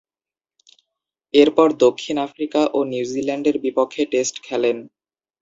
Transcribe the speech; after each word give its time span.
এরপর 1.33 1.67
দক্ষিণ 1.83 2.15
আফ্রিকা 2.27 2.61
ও 2.73 2.79
নিউজিল্যান্ডের 2.91 3.55
বিপক্ষে 3.65 4.03
টেস্ট 4.11 4.35
খেলেন। 4.43 4.77